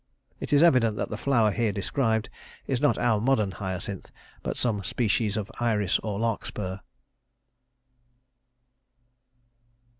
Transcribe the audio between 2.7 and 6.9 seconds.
not our modern hyacinth, but some species of iris or larkspur.